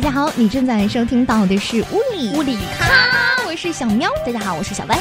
[0.00, 4.08] 大家好，你正在收听到的是屋里屋里咖，我是小喵。
[4.24, 4.96] 大家好，我是小歪。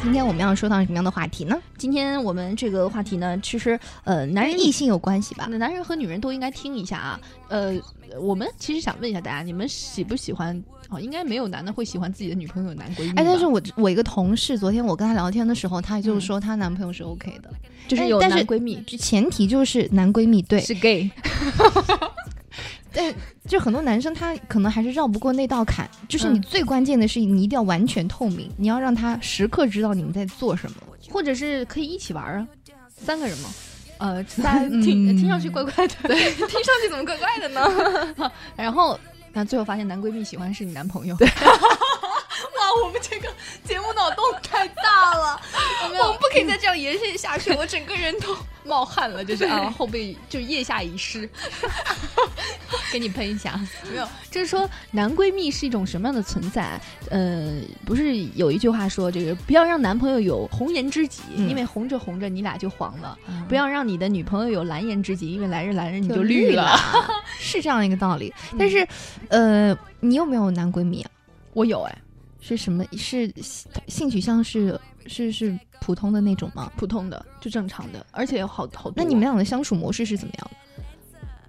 [0.00, 1.60] 今天我们要说到什么样的话题呢？
[1.76, 5.48] 今天我们这个话题呢，其实呃，男人异性有关系吧？
[5.50, 7.20] 那男人和女人都应该听一下啊。
[7.48, 7.72] 呃，
[8.20, 10.62] 我们其实想问一下大家，你们喜不喜欢？
[10.88, 13.10] 哦，应该没有男的会喜欢自己的女朋友有男闺蜜。
[13.10, 17.50] 哎，但是我我一个同事，昨天我跟他聊天的时候，他就说他男朋友是 OK 的，
[17.88, 21.10] 就是有男闺蜜，前提就是男闺蜜对是 gay。
[22.92, 23.14] 但
[23.46, 30.76] 就很多男生他可能还是绕不过那道坎，就是你最关键的是你一定要完全透明，你要让他时刻知道你们在做什么，
[31.10, 32.48] 或者是可以一起玩啊，
[32.96, 33.50] 三个人嘛，
[33.98, 38.32] 呃，三听听上去怪怪的，对，听上去怎么怪怪的呢？
[38.56, 38.98] 然后
[39.36, 41.14] 那最后发现男闺蜜喜欢是你男朋友。
[41.20, 43.28] 哇，我们这个
[43.64, 45.38] 节目脑洞太大了，
[46.00, 51.28] 我们不可以再这样延续下去，我整个人都冒汗了，就是啊，后背就腋下已湿，
[52.92, 53.60] 给你喷一下。
[53.90, 56.80] 没有，就是说男闺蜜是一种什么样的存在？
[57.10, 63.16] 呃，不是有一句话说，这个不要让男朋友有红颜知己，因为红着红着你俩就黄了；
[63.48, 66.78] 不要让你的女朋友有蓝颜知己，因为蓝着蓝着你就绿了，
[67.38, 68.32] 是这样一个道理。
[68.58, 68.86] 但是，
[69.28, 71.10] 呃，你有没有男闺蜜啊？
[71.52, 71.98] 我有哎。
[72.38, 72.84] 是什么？
[72.96, 73.28] 是
[73.88, 76.70] 性取向是是是普通的那种吗？
[76.76, 78.92] 普通的，就正常的，而且有好好多。
[78.94, 80.56] 那你们俩的相处模式是怎么样的？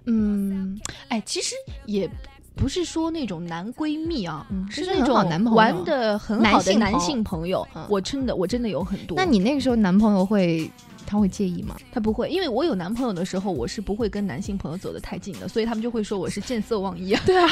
[0.08, 1.54] 嗯，哎，其实
[1.86, 2.10] 也
[2.56, 5.14] 不是说那种男闺蜜啊，是那种
[5.54, 7.66] 玩的很好的男性朋友。
[7.88, 9.16] 我真的我真的有很多。
[9.16, 10.70] 那你那个时候男朋友会？
[11.10, 11.74] 他会介意吗？
[11.90, 17.22] 他不会，因为我有男朋友的时候，我是不会跟男性朋友走得太近的，所以他们就会说我是见色忘义啊。
[17.24, 17.48] 对啊，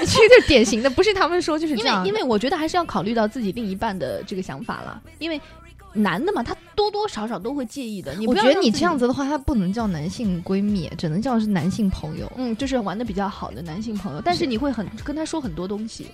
[0.00, 2.04] 这就是典型的，不是他们说就是这样。
[2.04, 5.40] 因为因为我觉得还是要考虑到自己另一半的这个想法了，因为
[5.96, 8.14] 男的嘛，他多多少少都会介意的。
[8.14, 12.30] 你我觉得你这样子的话，他不能叫男性闺蜜，只能叫是男性朋友。
[12.36, 16.08] 嗯，就是玩的比较好的男性朋友，但是你会很跟他说很多东西，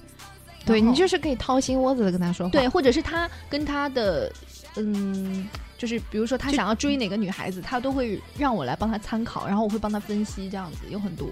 [0.64, 2.52] 对你就是可以掏心窝子的跟他说话。
[2.52, 4.32] 对，或者是他跟他的
[4.76, 5.48] 嗯。
[5.78, 11.28] 就是比如说他想要追哪个女孩子，他都会让我来帮他参考，然后我会帮他分析，这样子有很多。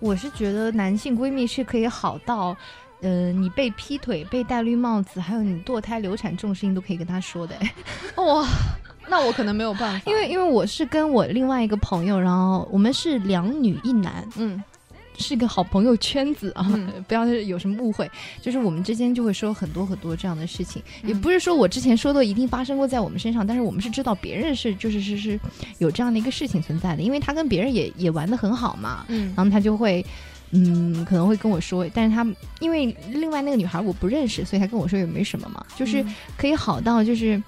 [0.00, 2.54] 我是觉得男性闺蜜是可以好到，
[3.00, 7.54] 呃，你被劈腿、被戴绿帽子，还有你堕胎、流产这种事情都可以跟他说的。
[8.16, 8.46] 哇，
[9.08, 14.62] 那我可能没有办法，因为因为我是跟我另外一个朋友，然后我们是两女一男，嗯。
[15.22, 16.66] 是个好朋友圈子啊，
[17.06, 18.10] 不要有什么误会。
[18.40, 25.38] 就是我们之间就会说很多很多这样的事情，也不是说我之前说的一定发生过在我们身上，但是我们是知道别人是就是是是
[25.76, 30.02] 有这样的一个事情存在的，因为他跟别人也也玩的很好嘛，嗯，然后他就会
[30.52, 32.26] 嗯可能会跟我说，但是他
[32.60, 36.04] 因为另外那个女孩我不认识，所以他跟我说也没什么嘛，就是
[36.36, 37.42] 可以好到就是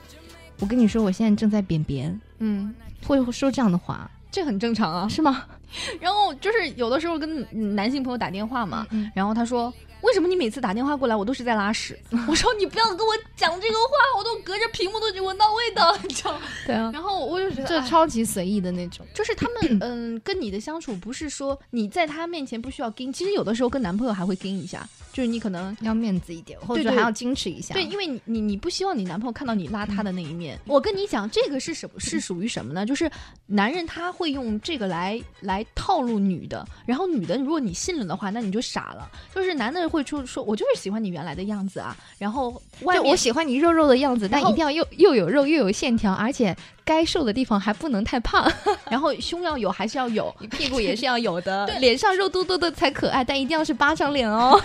[0.61, 2.75] 我跟你说我现在正在便便，嗯，
[3.07, 4.11] 会说这样的话。
[4.31, 5.45] 这很正常啊，是吗？
[6.01, 9.73] 然后就是有的时候跟男性朋友打电话嘛，然后他说。
[10.03, 11.99] 为什么你每次打电话过来，我都是在拉屎？
[12.29, 16.39] 我说你不要跟我讲这个话，我都隔着屏幕都已经闻到味道，你知道？
[16.67, 16.91] 对啊。
[16.93, 27.73] 然后我就觉得这超级随意的那种，就是他们 嗯跟你的相处不是说你在他面前不需要跟，其实有的时候跟男朋友还会跟一下，就是你可能要面子一点，或者还要矜持一下。
[27.75, 30.59] 对，因为你你你不希望你男朋友看到你邋遢的那一面。
[30.67, 32.01] 我跟你讲，这个是什么？
[32.01, 32.85] 是属于什么呢？
[32.85, 33.11] 就是
[33.47, 39.11] 男人他会用这个来来套路女的，然后女的如果你信了的话，那你就傻了。
[39.35, 48.51] 就是男的会出说，我就是喜欢你原来的样子啊，然后外我喜欢你肉肉的样子，但一定要又又有肉又有线条，而且该瘦的地方还不能太胖，
[48.91, 54.59] 然后胸要有还是要有，你屁股也是要有的，脸上肉嘟嘟的才可爱，但一定要是巴掌脸哦，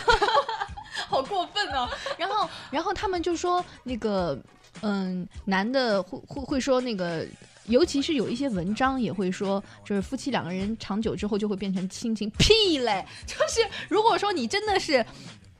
[1.09, 1.87] 好过分哦。
[2.17, 4.37] 然后然后他们就说那个
[4.81, 7.25] 嗯，男的会会会说那个。
[7.67, 12.29] 尤其是有一些文章也会说，就是夫妻两个人长久之后就会变成亲情。
[12.37, 13.05] 屁嘞！
[13.25, 15.05] 就是如果说你真的是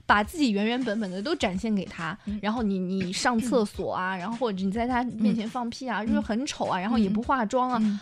[0.06, 8.02] 把自己原原本本的都展现给他，然后你你上厕所啊，然后或者你在他面前放屁啊，就是很丑啊，然后也不化妆啊。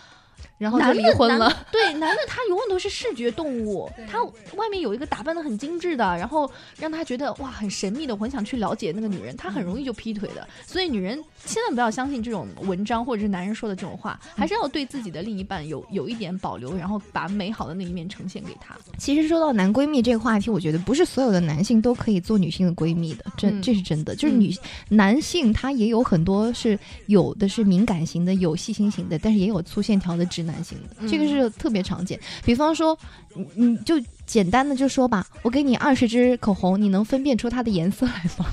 [0.57, 1.65] 然后就离婚了。
[1.71, 4.23] 对，男的他永远都是视觉动物， 他
[4.55, 10.47] 外面有一个打扮的很精致的，然后让他觉得哇很神秘的，我很想去了解那个女人，他很容易就劈腿的。
[10.65, 18.75] 所以女人千万不要相信这种文章或者是男人说的这种话，还是要对自己的另一半有有一点保留，然后把美好的那一面呈现给他。
[18.97, 24.15] 其实说到男闺蜜这个话题，我觉得不是所有的男性都可以做女性的闺蜜的，这这是真的。
[24.15, 24.53] 就是女
[24.89, 26.77] 男性他也有很多是
[27.07, 32.19] 有的是敏感型的，有细心型的，但是也有粗线条的直男型的，这个是特别常见。
[32.43, 32.97] 比方说，
[33.33, 33.95] 你你就
[34.25, 38.45] 简单的就说吧，我给你二十支口红，你能分辨出它的颜色来吗？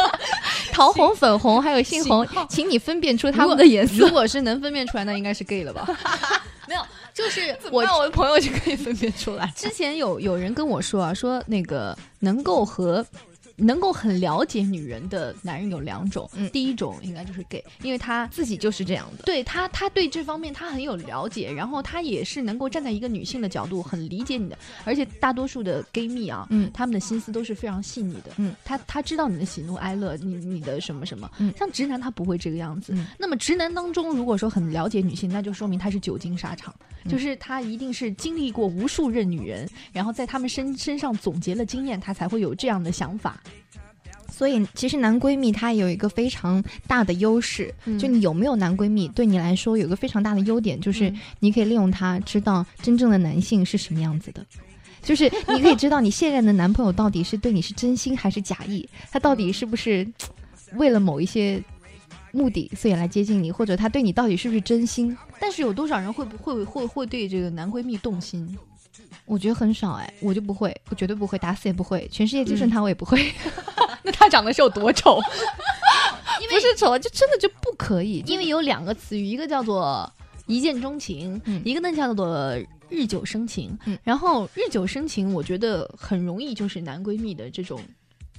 [0.70, 3.94] 桃红、粉红还有杏红，请你分辨出它们的颜色。
[3.94, 5.88] 如果是能分辨出来，那应该是 gay 了吧？
[6.68, 6.82] 没有，
[7.14, 9.50] 就是 我我的朋友就可以分辨出来。
[9.56, 13.04] 之前有有人跟我说啊，说那个能够和。
[13.56, 19.24] 能够很了解女人的男人有两种，第一种应该就是 gay，因为他自己就是这样的。
[19.24, 24.58] 对他，他对这方面他很有了解，然后他也是能够站在一个女性的角度很理解你的。
[24.84, 32.94] 而且大多数的 gay 蜜啊，嗯，他们的心思都是非常细腻的，嗯，他他知道你的喜怒哀乐，你你的什么什么，嗯，像直男他不会这个样子。
[33.18, 36.74] 那么直男当中，如果说很了解女性，那就说明他是久经沙场，
[37.08, 43.40] 就是他一定是经历过无数任女人，然后在他们身身上总结了经验，他才会有这样的想法。
[44.36, 54.44] 所以，其实男闺蜜他有一个非常大的优势，就你有没有男闺蜜，对你来说有个非常大的优点，就是你可以利用他知道真正的男性是什么样子的，
[55.02, 60.04] 就是你可以知道你现任的男朋友到底是对你是真心还是假意，他到底是不是
[60.74, 61.62] 为了某一些
[62.32, 65.16] 目的所以来接近你，或者他对你到底是不是真心？
[65.38, 68.58] 但是有多少人会不会会会对这个男闺蜜动心？
[69.26, 72.06] 我觉得很少哎，我就不会，我绝对不会，打死也不会。
[72.10, 73.24] 全世界就剩他，我也不会。
[74.06, 75.18] 那他长得是有多丑？
[76.50, 78.22] 不是丑，就真的就不可以。
[78.26, 80.12] 因为有两个词语，一个叫做
[80.46, 82.54] 一见钟情，一个呢叫做
[82.90, 83.76] 日久生情。
[84.04, 87.80] 然后日久生情，我觉得很容易就是男闺蜜的这种。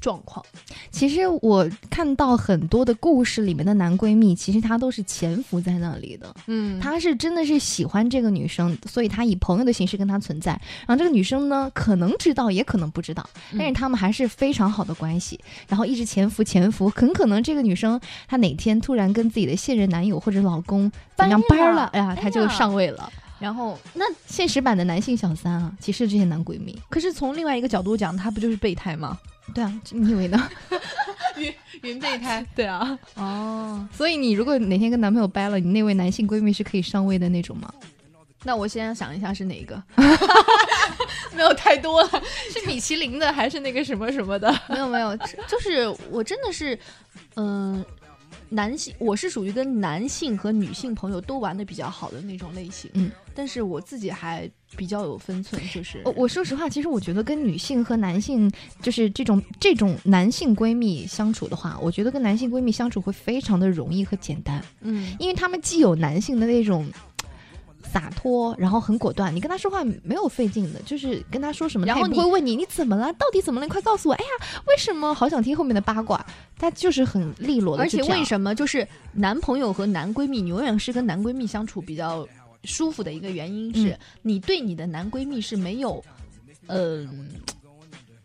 [0.05, 0.45] 状况，
[0.91, 6.31] 其实我看到很多的故事里面的男闺蜜，其实他都是潜伏在那里的。
[6.45, 10.51] 嗯，他是真的是喜欢这个女生，所以他以朋友的形式跟她存在。
[10.85, 15.39] 然后这个女生呢，可能知道，也可能不知道，但是他们还是非常好的关系。
[15.67, 23.11] 然后一直潜伏潜伏，很可能这个女生她哪天突然跟自己的现任男友或者老公怎样掰了，哎呀，她就上位了。
[23.45, 26.75] 然后那现实版的男性小三啊，其实这些男闺蜜。
[26.89, 29.19] 可是从另外一个角度讲，他不就是备胎吗？
[29.53, 30.49] 对啊，你以为呢？
[31.37, 31.53] 云
[31.83, 32.97] 云备胎， 对啊。
[33.13, 37.71] 哦， 所以你如果哪天跟男朋友掰了，你那位男性闺蜜是可以上位的那种吗？
[38.43, 39.79] 那我先想一下是哪一个？
[41.35, 42.09] 没有太多了，
[42.51, 44.51] 是米其林的还是那个什么什么的？
[44.67, 45.15] 没有没有，
[45.47, 46.79] 就是我真的是，
[47.35, 47.85] 嗯。
[48.49, 58.51] 男性，我是属于跟男性和女性朋友都玩的比较好的那种类型，嗯，但是我自己还比较有分寸，就是，我说实话，其实我觉得跟女性和男性，
[58.81, 66.85] 就是这种这种男性闺蜜相处的话，我觉得跟男性闺蜜相处会非常的容易和简单，嗯，因为他们既有男性的那种。
[67.95, 69.33] 洒脱，然后很果断。
[69.33, 73.65] 你跟他说话没有费劲的，就是跟他说什么，然后你会问你你怎么了，到底怎么了？
[73.65, 74.13] 你快告诉我！
[74.15, 75.13] 哎呀，为什么？
[75.13, 76.25] 好想听后面的八卦。
[76.57, 77.83] 他就是很利落的。
[77.83, 82.27] 而且为什么就是男朋友和男闺蜜，你永远是跟男闺蜜相处比较
[82.65, 86.03] 舒服的一个原因是你对你的男闺蜜是没有，
[86.67, 87.29] 嗯，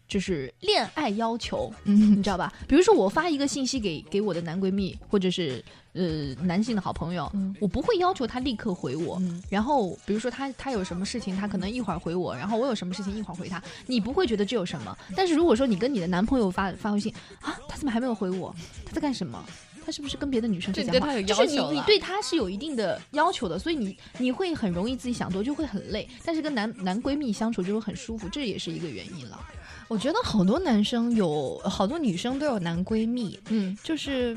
[0.08, 2.52] 就是恋爱要求，嗯，你知道吧？
[2.66, 5.64] 比如说我发一个信息给给我的男闺蜜，或者是。
[5.92, 9.20] 呃，男性的好朋友，我不会要求他立刻回我。
[9.48, 13.60] 然后，比如说他他有什么事情，他可能一会儿回我，然后我有什么事情一会儿回他。
[13.86, 14.96] 你不会觉得这有什么？
[15.16, 18.54] 但是如果说你跟你的男朋友发发微信啊，他怎么还没有回我？
[18.84, 19.44] 他在干什么？
[19.84, 21.20] 他是不是跟别的女生在讲话？
[21.22, 26.08] 就是你你对他是有一定的要求的，所以你你会很容易自己想多，就会很累。
[26.24, 29.40] 但是跟男男闺蜜相处就会很舒服，这也是一个原因了。
[29.88, 34.36] 我觉得好多男生有好多女生都有男闺蜜，嗯，就是。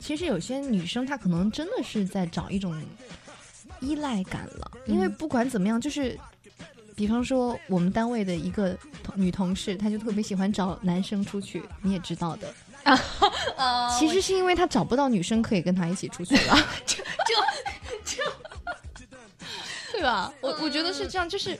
[0.00, 2.80] 其实有些女生她可能真的是在找一种
[3.80, 6.18] 依赖感了，因为不管怎么样，就是
[6.96, 8.76] 比方说我们单位的一个
[9.14, 12.52] 女同事，她就特别喜欢找男生出去，你也知道的
[12.84, 12.98] 啊。
[13.98, 18.22] 其实是因为她找不到女生可以跟她一起出去了， 就就就，
[19.92, 20.32] 对吧？
[20.40, 21.58] 我我觉得是这样，就是。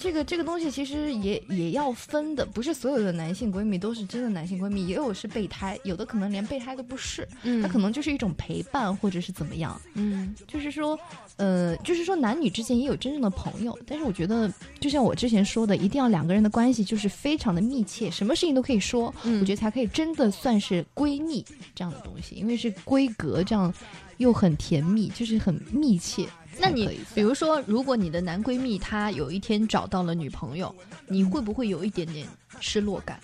[0.00, 10.98] 这个这个东西其实也也要分的，不是所有的男性闺蜜都是真的男性闺蜜，也有是备胎，有的可能连备胎都不是，嗯，他可能就是一种陪伴或者是怎么样，嗯，就是说，
[11.36, 23.72] 呃，就是说男女之间也有真正的朋友，但是我觉得就像我之前说的，一定要两个人的关系就是非常的密切，什么事情都可以说，我觉得才可以真的算是闺蜜这样的东西，因为是闺阁这样，
[24.16, 26.26] 又很甜蜜，就是很密切。
[26.60, 30.74] 那你比如说，如果你的男闺蜜他有一天找到了女朋友，
[31.06, 32.26] 你会不会有一点点
[32.60, 33.18] 失落感？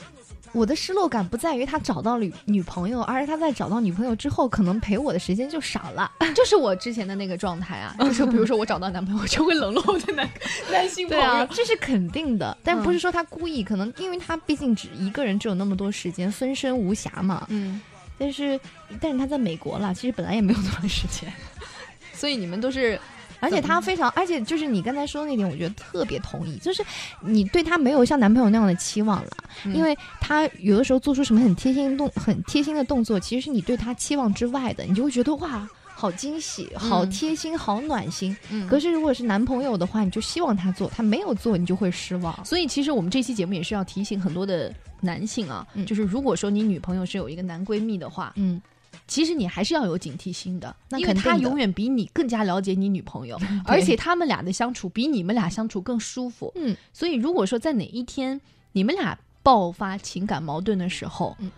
[0.52, 6.10] 我的失落感不在于他找到了女朋友，而是他在找到女朋友之后，可能陪我的时间就少了。
[6.34, 10.26] 就是我之前的那个状态啊，就是比如说我找到男朋友，就会冷落我的男
[10.70, 12.56] 男性朋友，这是肯定的。
[12.64, 17.44] 但不是说他故意，可能因为他毕竟只一个人，只有那么多时间，分身无暇嘛。
[17.50, 17.80] 嗯。
[18.16, 18.58] 但是，
[18.98, 21.30] 但是他在美国了，其实本来也没有多少时间，
[22.14, 22.98] 所以你们都是。
[23.40, 26.84] 而且他非常，而且就是你刚才说的那点，我觉得特别同意，就是
[27.20, 29.30] 你对他没有像男朋友那样的期望了，
[29.66, 38.36] 因为他有的时候做出什么很贴心动、很贴心的动作，其实是你对他期望之外的，你就会觉得哇，好惊喜，好贴心，好暖心。
[38.68, 42.44] 可是如果是男朋友的话，你就希望他做，他没有做，你就会失望。
[42.44, 48.60] 所以其实我们这期节目也是要提醒很多的男性啊，就是如果说你女朋友是有一个男闺蜜的话，嗯。
[49.08, 56.52] 其实你还是要有警惕心的，那因为他永远比你更加了解你女朋友， 而且他们俩的相处比你们俩相处更舒服。
[56.56, 58.40] 嗯，所以如果说在哪一天
[58.72, 61.50] 你们俩爆发情感矛盾的时候，嗯，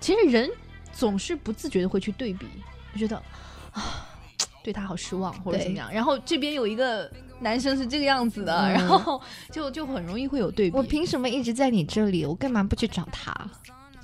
[0.00, 0.50] 其实人
[0.92, 2.46] 总是不自觉的会去对比，
[2.92, 3.16] 就觉得
[3.72, 4.06] 啊，
[4.62, 5.90] 对他好失望或者怎么样。
[5.92, 7.10] 然后这边有一个
[7.40, 9.20] 男生是这个样子的，然后
[9.50, 10.76] 就就很容易会有对比。
[10.76, 12.26] 我凭什么一直在你这里？
[12.26, 13.34] 我干嘛不去找他？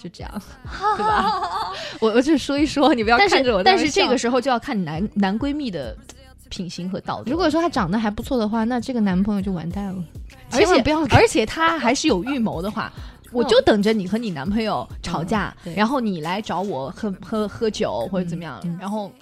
[0.03, 0.43] 就这样，
[0.97, 1.41] 对吧？
[2.01, 3.63] 我我就说一说，你不要看着我。
[3.63, 5.95] 但是这个时候就要看你男男闺蜜的
[6.49, 7.31] 品行和道德。
[7.31, 10.03] 如果说他长得还不错的话，那这个男朋友就完蛋了。
[10.53, 12.91] 而且不要，而且他还是有预谋的话，
[13.31, 19.13] 我就等着你和你男朋友吵架，然后你来找我喝喝喝酒或者怎么样，然后。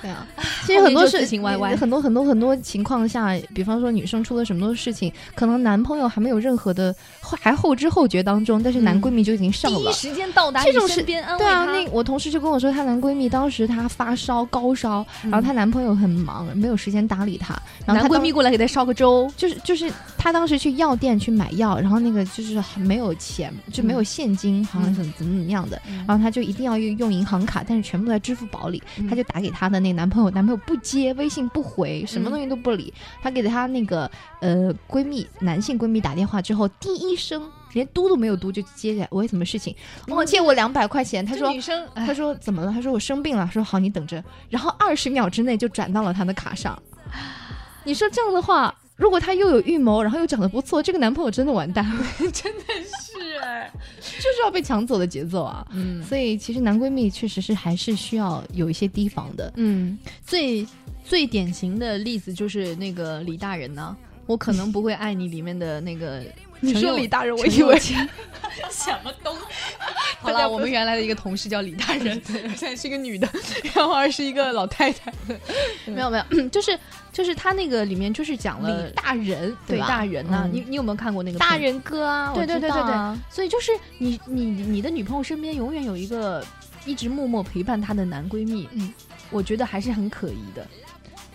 [0.00, 0.26] 对啊，
[0.66, 29.87] 其实很多事情歪歪，很多很多很多情况下，比方说女生出了什么事情，可能男朋友还没有任何的，还后知后觉当中，但是男闺蜜就已经上了，第一时间到达你身边安慰对啊，那我同事就跟我说，她男闺蜜当时她发烧高烧，然后她男朋友很忙，没有时间搭理她，然后男闺蜜过来给她烧个粥，就是就是她当时去药店去买药，然后那个就是没有钱，就没有现金，好像是怎么怎么样的，然后她就一定要用用银行卡，但是全部在支付宝里，她就打给她的那。
[29.92, 32.92] 男朋友，男朋友不接微信，不回，什么东西都不理。
[33.22, 37.42] 她给她那个呃闺蜜，男性闺蜜打电话之后，第一声
[37.72, 39.74] 连嘟都没有嘟就接起来，我有什么事情？
[40.08, 41.24] 哦，借我两百块钱。
[41.24, 42.72] 她说，女生，她说怎么了？
[42.72, 43.48] 她说我生病了。
[43.52, 44.22] 说好，你等着。
[44.48, 46.80] 然后二十秒之内就转到了她的卡上。
[47.84, 48.74] 你说这样的话。
[48.98, 53.07] 如果他又有预谋，然后又长得不错，这个男朋友真的完蛋了， 真的是哎，
[54.00, 55.66] 就是要被抢走的节奏啊。
[55.72, 59.52] 嗯，所以其实男闺蜜确实是还是需要有一些提防的。
[59.56, 60.66] 嗯，最
[61.04, 66.24] 最典型的例子就是那个李大人呢，我可能不会爱你里面的那个。
[66.60, 67.78] 你说李大人，我以为
[68.70, 69.34] 什么东？
[70.20, 72.20] 好了，我们原来的一个同事叫李大人，
[72.56, 73.28] 现在是一个女的，
[73.74, 75.12] 然后而是一个老太太。
[75.86, 76.76] 没有没有， 就是
[77.12, 82.32] 就是他那个里面就是讲了李大人，对大人呐，你你有没有看过那个大人哥啊？
[82.34, 86.44] 对对对对对，所以就是你你你的女朋友身边永远有一个
[86.84, 88.92] 一直默默陪伴她的男闺蜜，嗯，
[89.30, 90.66] 我觉得还是很可疑的。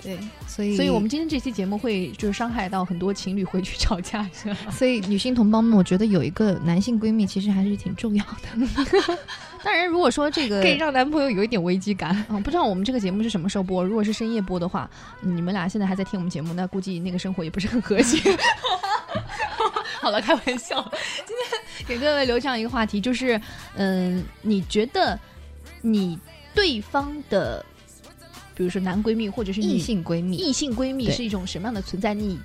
[0.03, 9.17] 对，所以所以我们今天这期节目会就是伤害到很多情侣回去吵架，是 所以女性同胞们，我觉得有一个男性闺蜜其实还是挺重要的。
[9.63, 13.81] 当然，如果说这个 可以让男朋友有一点危机感，嗯，不知道我们这个节目是什么时候播？
[13.81, 14.89] 如果是深夜播的话，
[15.22, 18.19] 你们俩现在还在听我们节目，那估计那个生活也不是很和谐。
[20.01, 20.91] 好了，开玩笑。
[21.25, 23.39] 今天给各位留这样一个话题，就是
[23.75, 25.17] 嗯，你觉得
[25.81, 26.19] 你
[26.53, 27.65] 对方的。
[28.55, 32.13] 比如说男闺蜜或者是异性闺蜜，异性闺蜜是一种什么样的存在？
[32.13, 32.39] 你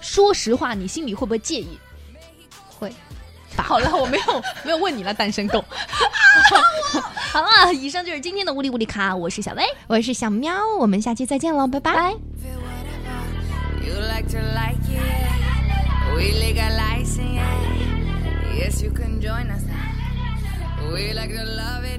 [0.00, 1.78] 说实话，你心里会不会介意？
[2.68, 2.92] 会。
[3.58, 5.64] 好了，我没有没有问你了，单身狗。
[7.32, 12.14] 好了，以上就是今天的无理无理卡，我是小薇，我是小喵，我们下期再见喽，拜拜。
[20.90, 21.97] We like to love it.